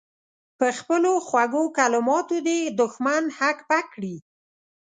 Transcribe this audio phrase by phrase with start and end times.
[0.59, 4.15] په خپلو خوږو کلماتو دې دښمن هک پک کړي.